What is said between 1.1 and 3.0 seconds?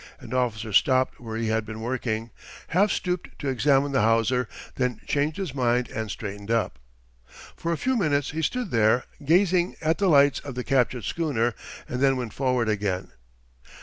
where he had been working, half